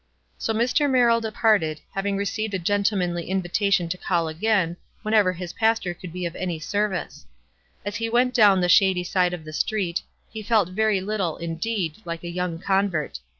'"So 0.39 0.51
Mr. 0.51 0.89
Merrill 0.89 1.21
departed, 1.21 1.79
having 1.93 2.17
received 2.17 2.55
a 2.55 2.57
gentlemanly 2.57 3.29
invitation 3.29 3.87
to 3.89 3.99
call 3.99 4.27
again, 4.27 4.77
whenever 5.03 5.31
his 5.31 5.53
pastor 5.53 5.93
could 5.93 6.11
be 6.11 6.25
of 6.25 6.35
any 6.35 6.57
service. 6.59 7.27
As 7.85 7.97
he 7.97 8.09
went 8.09 8.33
down 8.33 8.61
the 8.61 8.67
shady 8.67 9.03
side 9.03 9.31
of 9.35 9.43
the 9.45 9.53
street, 9.53 10.01
he 10.31 10.41
felt 10.41 10.69
very 10.69 11.01
little, 11.01 11.37
indeed, 11.37 11.97
like 12.03 12.23
a 12.23 12.31
young 12.31 12.57
convert. 12.57 13.19